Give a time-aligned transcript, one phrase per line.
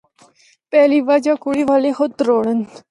[0.71, 2.59] پہلی وجہ کڑی والے خود تروڑّن۔